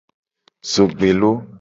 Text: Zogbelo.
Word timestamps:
Zogbelo. 0.73 1.31